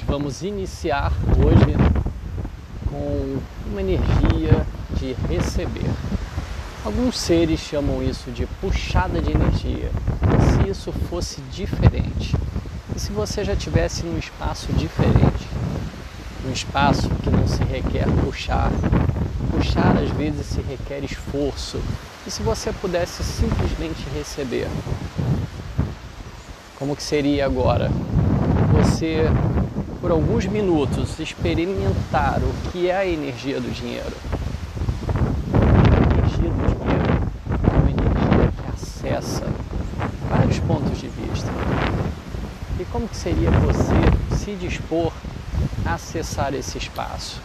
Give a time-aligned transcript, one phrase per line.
[0.00, 1.76] vamos iniciar hoje
[2.88, 3.38] com
[3.70, 4.66] uma energia
[4.96, 5.90] de receber.
[6.84, 9.90] Alguns seres chamam isso de puxada de energia.
[10.40, 12.36] Se isso fosse diferente,
[12.94, 15.46] e se você já tivesse num espaço diferente,
[16.46, 18.70] um espaço que não se requer puxar,
[19.50, 21.80] puxar às vezes se requer esforço,
[22.26, 24.68] e se você pudesse simplesmente receber,
[26.78, 27.90] como que seria agora?
[28.72, 29.24] Você,
[30.04, 34.12] por alguns minutos, experimentar o que é a energia do dinheiro.
[35.54, 39.46] A energia do dinheiro é uma energia que acessa
[40.28, 41.50] vários pontos de vista.
[42.78, 45.10] E como que seria você se dispor
[45.86, 47.40] a acessar esse espaço?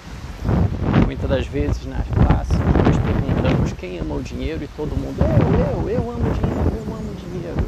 [1.05, 5.87] Muitas das vezes nas classes nós perguntamos quem ama o dinheiro e todo mundo, eu,
[5.87, 7.65] eu, eu amo dinheiro, eu amo dinheiro.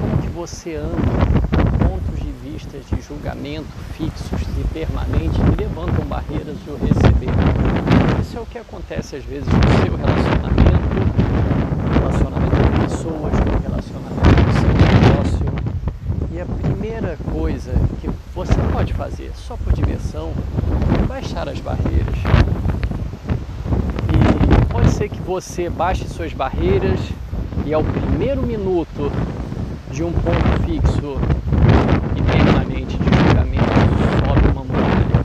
[0.00, 1.43] Como que você ama
[2.82, 7.30] de julgamento fixos e permanentes que levantam barreiras do receber?
[8.20, 10.94] Isso é o que acontece às vezes no seu relacionamento,
[11.84, 15.46] no relacionamento com pessoas, no relacionamento com seu negócio.
[16.32, 20.32] E a primeira coisa que você pode fazer só por diversão
[21.00, 22.18] é baixar as barreiras.
[24.10, 26.98] E pode ser que você baixe suas barreiras
[27.64, 29.12] e ao primeiro minuto
[29.92, 31.20] de um ponto fixo
[32.74, 33.64] permanente de julgamento
[34.18, 35.24] sobe uma muralha.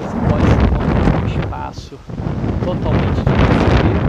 [0.00, 1.98] Você pode se encontrar num espaço
[2.64, 4.00] totalmente de receber,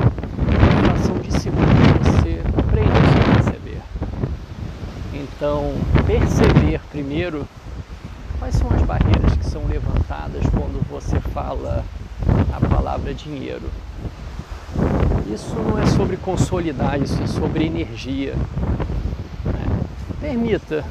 [0.54, 3.82] em fração de segundo você aprende a receber.
[5.14, 5.74] Então,
[6.06, 7.48] perceber primeiro
[8.38, 11.84] quais são as barreiras que são levantadas quando você fala
[12.54, 13.70] a palavra dinheiro.
[15.34, 18.36] Isso não é sobre consolidar, isso é sobre energia.
[20.22, 20.84] Permita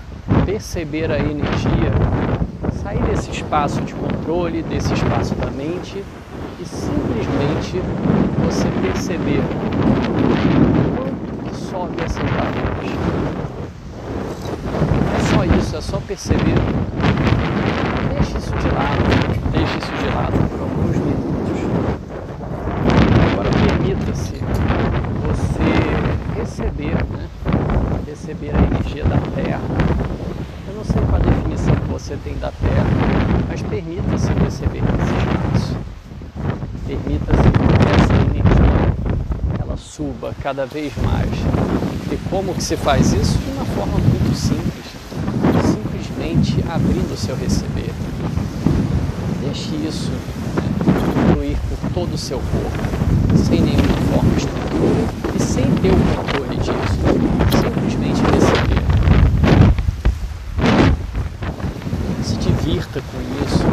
[0.45, 1.91] perceber a energia,
[2.83, 6.05] sair desse espaço de controle, desse espaço da mente
[6.61, 7.81] e simplesmente
[8.45, 9.41] você perceber
[10.97, 12.75] quanto sobe essas barreiras.
[15.17, 16.59] É só isso, é só perceber.
[18.15, 21.59] Deixe isso de lado, deixe isso de lado por alguns minutos.
[23.33, 24.35] Agora permita-se
[25.25, 27.29] você receber, né?
[28.07, 30.24] receber a energia da Terra.
[30.85, 32.87] Não sei qual a definição que você tem da Terra,
[33.49, 35.77] mas permita-se receber esse espaço.
[36.87, 38.95] Permita-se que essa energia
[39.61, 41.31] ela suba cada vez mais.
[42.13, 43.39] E como que se faz isso?
[43.39, 44.85] De uma forma muito simples.
[45.65, 47.91] Simplesmente abrindo o seu receber.
[49.41, 55.65] Deixe isso né, fluir por todo o seu corpo, sem nenhuma forma estrutura e sem
[55.65, 57.05] ter o controle disso
[57.95, 58.85] simplesmente receber.
[62.23, 62.37] Se
[62.95, 63.65] divirta com isso.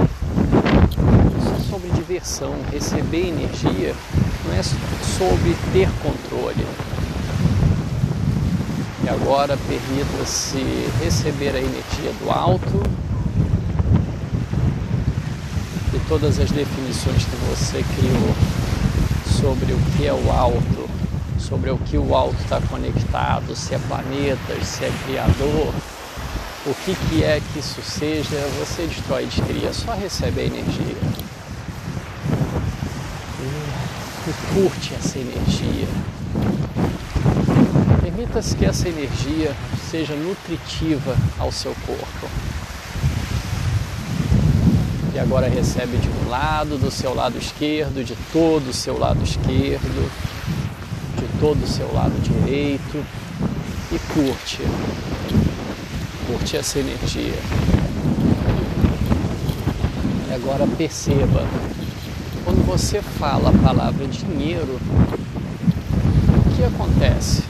[1.38, 2.56] Isso é sobre diversão.
[2.72, 3.96] Receber energia
[4.46, 6.66] não é sobre ter controle.
[9.04, 10.64] E agora permita-se
[11.02, 12.82] receber a energia do alto
[15.94, 18.36] e todas as definições que você criou
[19.40, 20.90] sobre o que é o alto
[21.40, 25.74] sobre o que o alto está conectado, se é planetas, se é criador,
[26.66, 30.98] o que, que é que isso seja, você destrói e descria, só recebe a energia.
[34.28, 35.88] E, curte essa energia.
[38.02, 39.56] Permita-se que essa energia
[39.90, 42.30] seja nutritiva ao seu corpo.
[45.14, 49.24] E agora recebe de um lado, do seu lado esquerdo, de todo o seu lado
[49.24, 50.10] esquerdo
[51.42, 53.04] todo o seu lado direito
[53.92, 54.60] e curte.
[56.32, 57.34] Curte essa energia.
[60.30, 61.46] E agora perceba,
[62.46, 64.80] quando você fala a palavra dinheiro,
[66.38, 67.44] o que acontece?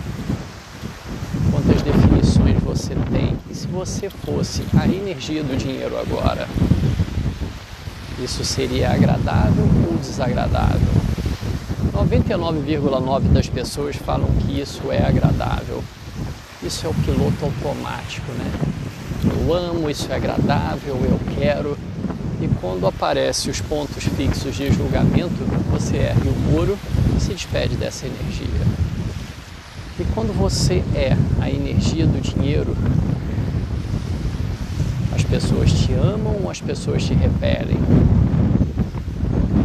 [1.51, 3.37] Quantas definições você tem?
[3.51, 6.47] E se você fosse a energia do dinheiro agora?
[8.19, 10.89] Isso seria agradável ou desagradável?
[11.93, 15.83] 99,9% das pessoas falam que isso é agradável.
[16.63, 18.51] Isso é o piloto automático, né?
[19.23, 21.77] Eu amo, isso é agradável, eu quero.
[22.41, 25.35] E quando aparecem os pontos fixos de julgamento,
[25.71, 26.77] você ergue o muro
[27.15, 28.47] e se despede dessa energia.
[29.99, 32.75] E quando você é a energia do dinheiro,
[35.13, 37.77] as pessoas te amam as pessoas te repelem?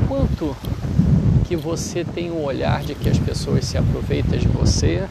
[0.06, 0.56] Quanto
[1.46, 5.04] que você tem o olhar de que as pessoas se aproveitam de você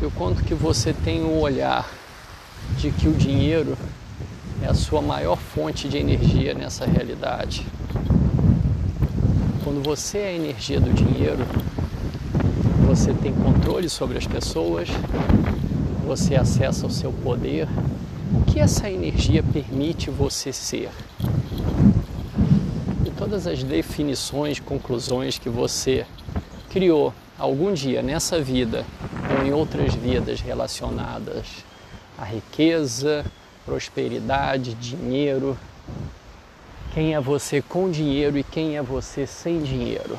[0.00, 1.88] e o quanto que você tem o olhar
[2.76, 3.76] de que o dinheiro
[4.62, 7.66] é a sua maior fonte de energia nessa realidade.
[9.64, 11.44] Quando você é a energia do dinheiro,
[12.86, 14.88] você tem controle sobre as pessoas,
[16.06, 17.68] você acessa o seu poder.
[18.32, 20.90] O que essa energia permite você ser?
[23.04, 26.06] E todas as definições, conclusões que você
[26.70, 28.84] criou algum dia nessa vida
[29.48, 31.64] em outras vidas relacionadas
[32.18, 33.24] à riqueza,
[33.64, 35.56] prosperidade, dinheiro.
[36.92, 40.18] Quem é você com dinheiro e quem é você sem dinheiro?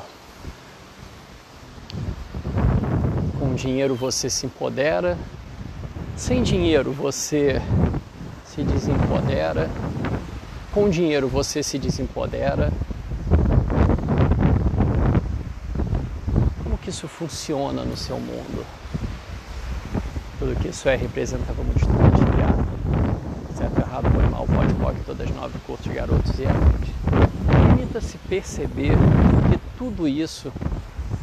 [3.38, 5.16] Com dinheiro você se empodera,
[6.16, 7.62] sem dinheiro você
[8.44, 9.70] se desempodera,
[10.72, 12.72] com dinheiro você se desempodera.
[16.64, 18.79] Como que isso funciona no seu mundo?
[20.40, 22.20] Tudo que isso é representa como distante
[23.60, 26.88] certo, errado, foi mal, pode, pode, todas nove, curtos, garotos e adultos.
[27.46, 28.92] Permita-se perceber
[29.50, 30.50] que tudo isso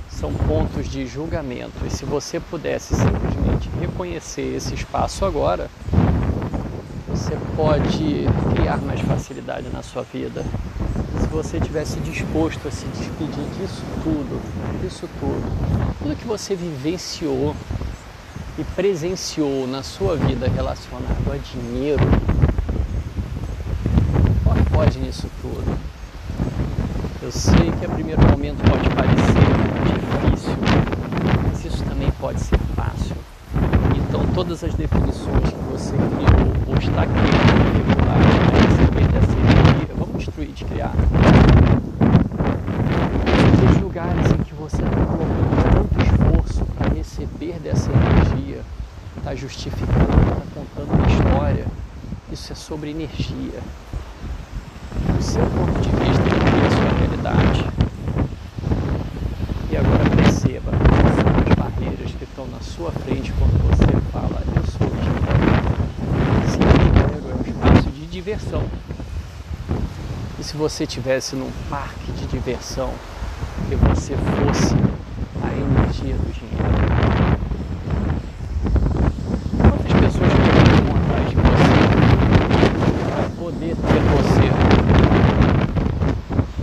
[0.07, 5.67] são pontos de julgamento e se você pudesse simplesmente reconhecer esse espaço agora,
[7.07, 8.25] você pode
[8.55, 10.45] criar mais facilidade na sua vida.
[11.19, 14.39] Se você tivesse disposto a se despedir disso tudo,
[14.79, 17.55] disso tudo, tudo que você vivenciou
[18.57, 22.03] e presenciou na sua vida relacionado a dinheiro,
[24.43, 25.77] qual pode nisso tudo?
[27.21, 29.47] Eu sei que a primeiro momento pode parecer
[29.83, 30.55] difícil,
[31.43, 33.15] mas isso também pode ser fácil.
[33.95, 38.17] Então todas as definições que você criou ou está criando regular
[38.47, 40.93] para receber dessa energia, vamos destruir de criar.
[43.69, 48.06] Os lugares em que você está colocando tanto esforço para receber dessa energia,
[49.27, 51.65] está justificando, está contando uma história.
[52.31, 53.59] Isso é sobre energia.
[55.19, 57.65] O seu ponto de vista cria a sua realidade.
[59.69, 64.87] E agora perceba as barreiras que estão na sua frente quando você fala eu sou.
[66.47, 66.59] Sim,
[66.93, 68.63] dinheiro é um espaço de diversão.
[70.39, 72.93] E se você estivesse num parque de diversão
[73.69, 74.73] e você fosse
[75.43, 76.47] a energia do dinheiro?
[79.57, 81.79] Quantas pessoas vão atrás de você
[83.11, 84.47] para poder ter você?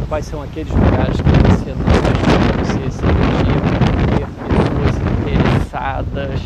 [0.09, 2.11] Quais são aqueles lugares que você não vai
[2.59, 3.79] você energia para
[4.17, 6.41] ter pessoas interessadas,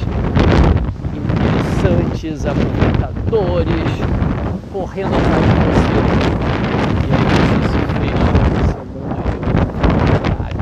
[1.16, 3.92] interessantes, aproveitadores,
[4.70, 5.96] correndo atrás de você?
[7.00, 10.60] E aí você se fecha no seu mundo de oportunidade.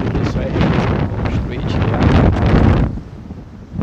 [0.00, 0.48] Porque isso é
[1.24, 2.00] construir de criar.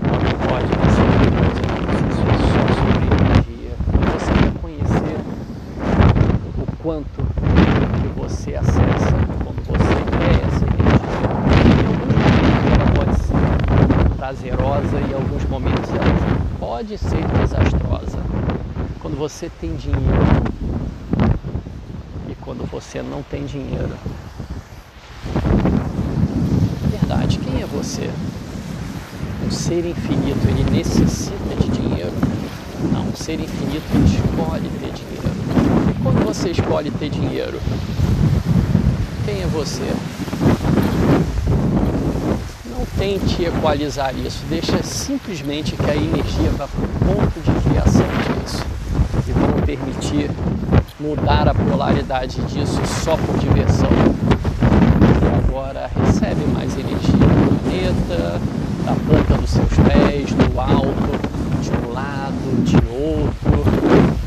[0.01, 1.61] Não pode ser coisa
[2.09, 3.73] isso é só sobre energia.
[4.13, 5.17] Você reconhecer
[6.57, 7.21] o quanto
[8.01, 11.27] que você acessa quando você é essa energia.
[11.67, 13.35] Em alguns momentos ela pode ser
[14.27, 18.19] prazerosa e em alguns momentos ela pode ser desastrosa.
[18.99, 20.03] Quando você tem dinheiro
[22.27, 23.95] e quando você não tem dinheiro.
[26.91, 28.09] Verdade, quem é você?
[29.45, 32.11] Um ser infinito, ele necessita de dinheiro?
[32.91, 35.31] Não, um ser infinito escolhe ter dinheiro.
[35.89, 37.61] E quando você escolhe ter dinheiro,
[39.23, 40.16] quem é você?
[42.97, 48.07] Não tente equalizar isso, deixa simplesmente que a energia vá para o ponto de criação
[48.41, 48.65] disso.
[49.27, 50.31] E vamos permitir
[50.99, 53.89] mudar a polaridade disso só por diversão.
[55.11, 58.41] E agora recebe mais energia do planeta,
[58.83, 61.19] da ponta dos seus pés, do alto,
[61.61, 64.17] de um lado, de outro.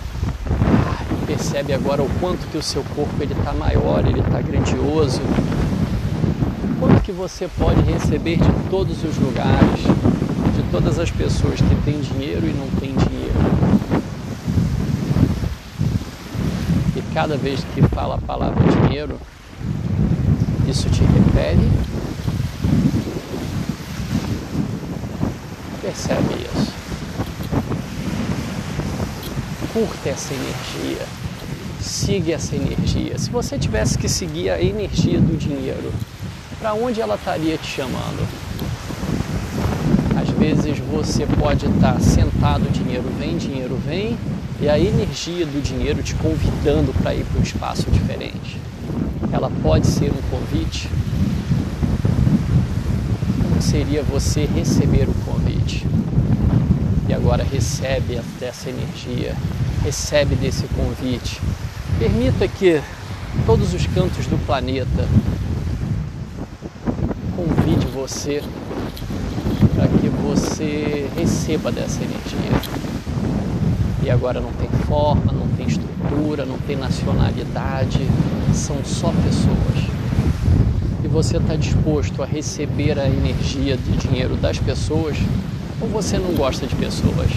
[0.87, 5.21] Ah, percebe agora o quanto que o seu corpo ele está maior, ele está grandioso.
[7.11, 9.81] Que você pode receber de todos os lugares,
[10.55, 13.35] de todas as pessoas que têm dinheiro e não têm dinheiro.
[16.95, 19.19] E cada vez que fala a palavra dinheiro,
[20.69, 21.69] isso te repele.
[25.83, 26.73] Percebe isso.
[29.73, 31.07] Curta essa energia.
[31.81, 33.19] Siga essa energia.
[33.19, 35.93] Se você tivesse que seguir a energia do dinheiro,
[36.61, 38.29] para onde ela estaria te chamando?
[40.21, 44.17] Às vezes você pode estar sentado, dinheiro vem, dinheiro vem,
[44.61, 48.61] e a energia do dinheiro te convidando para ir para um espaço diferente.
[49.33, 50.89] Ela pode ser um convite.
[53.43, 55.87] Como seria você receber o convite?
[57.11, 59.35] e agora recebe dessa energia,
[59.83, 61.41] recebe desse convite.
[61.99, 62.81] Permita que
[63.45, 65.09] todos os cantos do planeta
[67.41, 68.43] convide você
[69.75, 72.61] para que você receba dessa energia.
[74.03, 78.01] E agora não tem forma, não tem estrutura, não tem nacionalidade,
[78.53, 79.91] são só pessoas.
[81.03, 85.17] E você está disposto a receber a energia de dinheiro das pessoas
[85.81, 87.31] ou você não gosta de pessoas?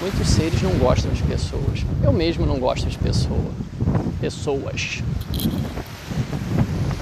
[0.00, 1.84] Muitos seres não gostam de pessoas.
[2.02, 3.50] Eu mesmo não gosto de pessoa.
[4.20, 5.02] Pessoas.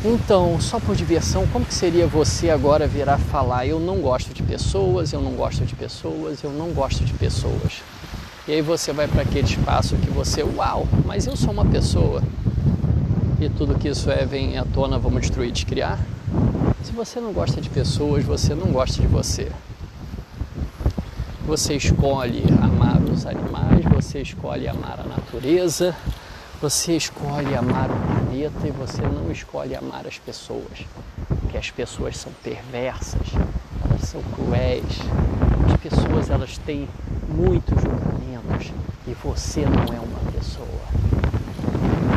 [0.02, 4.42] Então, só por diversão, como que seria você agora virar falar eu não gosto de
[4.42, 7.82] pessoas, eu não gosto de pessoas, eu não gosto de pessoas?
[8.48, 12.22] E aí você vai para aquele espaço que você, uau, mas eu sou uma pessoa.
[13.38, 15.98] E tudo que isso é vem à tona, vamos destruir, descriar.
[16.82, 19.52] Se você não gosta de pessoas, você não gosta de você.
[21.46, 25.94] Você escolhe amar os animais, você escolhe amar a natureza,
[26.60, 30.86] você escolhe amar o planeta e você não escolhe amar as pessoas.
[31.40, 33.28] Porque as pessoas são perversas,
[33.84, 35.00] elas são cruéis.
[35.66, 36.88] As pessoas elas têm
[37.28, 38.72] muitos julgamentos
[39.06, 40.66] e você não é uma pessoa.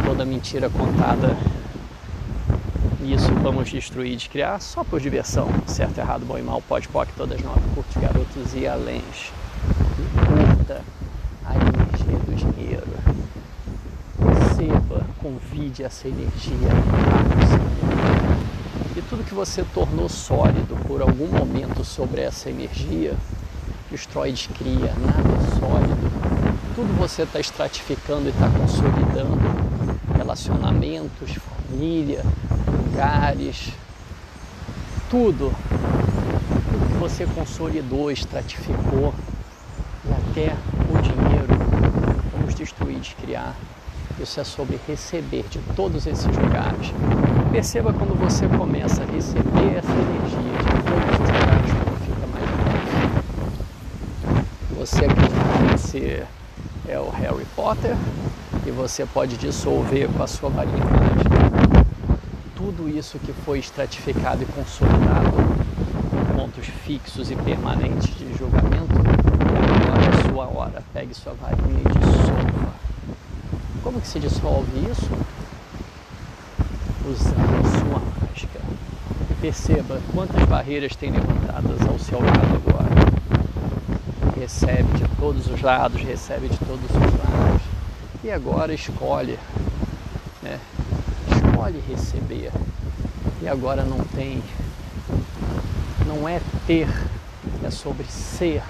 [0.05, 1.35] Toda mentira contada
[3.01, 5.49] isso vamos destruir de criar só por diversão.
[5.67, 9.01] Certo, errado, bom e mal, pode, pode, todas nove, curtos, garotos e além.
[10.15, 10.81] Curta
[11.45, 13.02] a energia do dinheiro
[15.23, 16.67] convide essa energia
[18.93, 23.13] E tudo que você tornou sólido por algum momento sobre essa energia,
[23.89, 26.11] destrói, descria, nada é sólido.
[26.75, 29.39] Tudo você está estratificando e está consolidando.
[30.13, 31.31] Relacionamentos,
[31.69, 32.21] família,
[32.85, 33.71] lugares,
[35.09, 35.51] tudo.
[36.71, 39.13] Tudo que você consolidou, estratificou
[40.05, 40.55] e até
[40.91, 41.47] o dinheiro.
[42.31, 43.55] Vamos destruir, descriar.
[44.19, 46.93] Isso é sobre receber de todos esses lugares.
[47.51, 52.47] Perceba quando você começa a receber essa energia de todos os lugares, como fica mais
[52.65, 52.83] leve.
[54.77, 56.25] Você acredita que você
[56.87, 57.95] é o Harry Potter
[58.65, 60.83] e você pode dissolver com a sua varinha
[62.55, 65.33] tudo isso que foi estratificado e consolidado
[66.13, 68.93] em pontos fixos e permanentes de julgamento.
[68.93, 70.83] E agora é sua hora.
[70.93, 72.73] Pegue sua varinha e dissolva
[73.93, 75.07] como que se dissolve isso?
[77.07, 78.59] Usando sua mágica.
[79.29, 82.89] E perceba quantas barreiras tem levantadas ao seu lado agora.
[84.35, 87.61] Recebe de todos os lados, recebe de todos os lados.
[88.23, 89.37] E agora escolhe,
[90.41, 90.59] né?
[91.29, 92.51] Escolhe receber.
[93.43, 94.41] E agora não tem,
[96.07, 96.89] não é ter,
[97.63, 98.63] é sobre ser.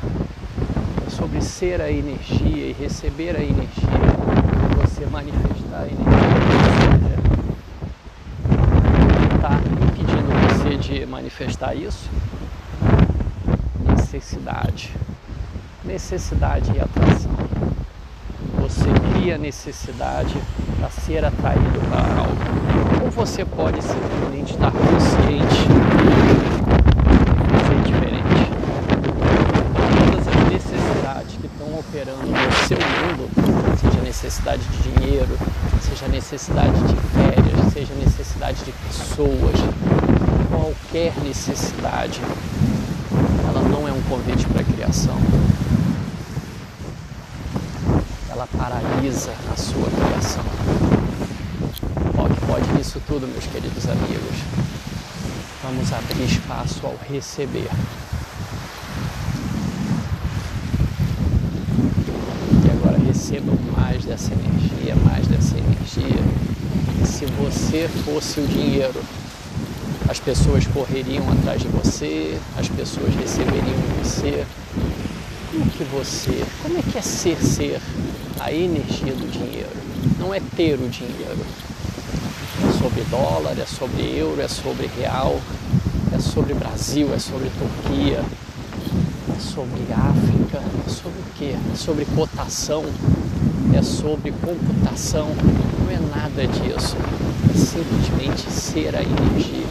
[1.07, 4.12] É sobre ser a energia e receber a energia
[5.13, 6.03] manifestar a energia
[9.35, 12.09] está impedindo você de manifestar isso?
[13.85, 14.91] Necessidade.
[15.85, 17.31] Necessidade e atração.
[18.59, 20.35] Você cria necessidade
[20.79, 23.03] para ser atraído para algo.
[23.05, 25.67] Ou você pode simplesmente estar consciente
[27.67, 28.49] ser diferente.
[29.99, 33.42] Todas as necessidades que estão operando no seu mundo
[34.23, 35.37] necessidade de dinheiro,
[35.81, 39.55] seja necessidade de férias, seja necessidade de pessoas,
[40.49, 42.21] qualquer necessidade,
[43.49, 45.17] ela não é um convite para a criação.
[48.29, 50.43] Ela paralisa a sua criação.
[52.33, 54.37] que pode nisso tudo, meus queridos amigos.
[55.61, 57.69] Vamos abrir espaço ao receber.
[63.33, 66.23] Recebam mais dessa energia, mais dessa energia.
[67.03, 69.01] Se você fosse o dinheiro,
[70.07, 74.45] as pessoas correriam atrás de você, as pessoas receberiam de você.
[75.51, 77.81] Como que você, como é que é ser ser
[78.39, 79.69] a energia do dinheiro?
[80.19, 81.39] Não é ter o dinheiro.
[82.69, 85.41] É sobre dólar, é sobre euro, é sobre real,
[86.15, 88.23] é sobre Brasil, é sobre Turquia,
[89.35, 91.55] é sobre África, é sobre o quê?
[91.73, 92.83] É sobre cotação,
[93.73, 95.29] é sobre computação,
[95.79, 96.97] não é nada disso.
[97.49, 99.65] É simplesmente ser a energia.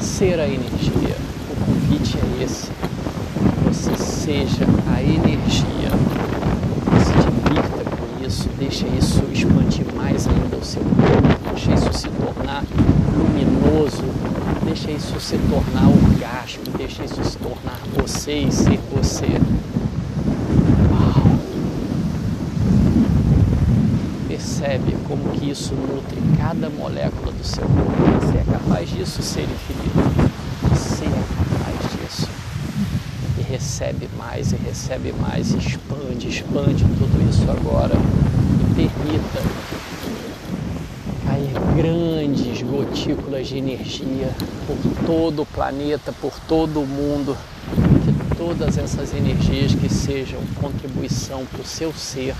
[0.00, 1.16] Ser a energia.
[1.50, 2.70] O convite é esse.
[3.64, 5.90] Você seja a energia.
[7.04, 12.08] Se divirta com isso, deixa isso expandir mais ainda o seu corpo, deixa isso se
[12.08, 12.64] tornar
[13.16, 14.04] luminoso,
[14.70, 19.26] Deixa isso se tornar orgásmico, deixa isso se tornar você e ser você.
[20.92, 21.38] Uau.
[24.70, 28.20] Percebe como que isso nutre cada molécula do seu corpo.
[28.20, 30.30] Você é capaz disso, ser infinito.
[30.62, 32.28] Você é capaz disso.
[33.36, 37.96] E recebe mais, e recebe mais, expande, expande tudo isso agora.
[37.96, 39.42] E permita
[41.26, 44.30] cair grandes gotículas de energia
[44.68, 47.36] por todo o planeta, por todo o mundo.
[48.04, 52.36] Que todas essas energias que sejam contribuição para o seu ser,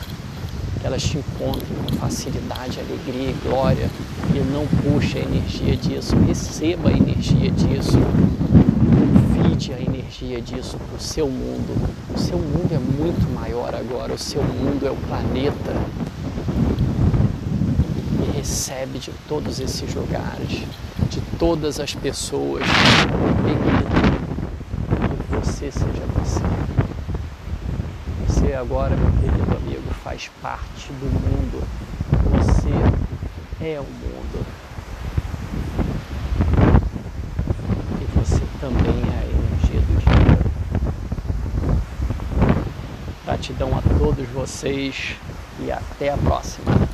[0.81, 3.91] que elas te encontrem com facilidade, alegria e glória
[4.35, 7.99] e não puxe a energia disso, receba a energia disso,
[9.39, 11.91] convide a energia disso para o seu mundo.
[12.15, 15.77] O seu mundo é muito maior agora, o seu mundo é o planeta
[18.41, 20.65] recebe de todos esses lugares,
[21.11, 22.63] de todas as pessoas.
[25.29, 26.41] Que você seja você.
[28.27, 29.50] Você agora, meu querido
[30.03, 31.63] faz parte do mundo.
[32.31, 32.71] Você
[33.63, 34.47] é o mundo.
[38.01, 40.39] E você também é a energia do dia.
[43.25, 45.17] Gratidão a todos vocês
[45.61, 46.90] e até a próxima.